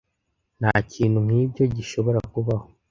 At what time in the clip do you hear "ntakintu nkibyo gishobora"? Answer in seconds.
0.59-2.19